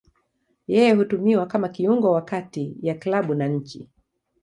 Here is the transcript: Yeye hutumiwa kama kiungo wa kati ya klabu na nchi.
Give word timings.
Yeye 0.67 0.93
hutumiwa 0.93 1.45
kama 1.47 1.69
kiungo 1.69 2.11
wa 2.11 2.21
kati 2.21 2.75
ya 2.81 2.95
klabu 2.95 3.33
na 3.35 3.47
nchi. 3.47 3.89